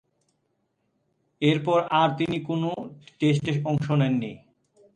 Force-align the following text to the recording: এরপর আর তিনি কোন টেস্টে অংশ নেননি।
এরপর 1.41 1.79
আর 1.99 2.09
তিনি 2.19 2.37
কোন 2.47 2.63
টেস্টে 3.19 3.51
অংশ 3.65 3.85
নেননি। 3.99 4.31